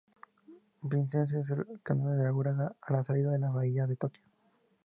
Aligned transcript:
Vincennes", 0.91 1.51
en 1.51 1.59
el 1.59 1.79
canal 1.83 2.17
de 2.17 2.31
Uraga 2.31 2.73
a 2.81 2.91
la 2.91 3.03
salida 3.03 3.33
de 3.33 3.37
la 3.37 3.51
Bahía 3.51 3.85
de 3.85 3.97
Tokio. 3.97 4.23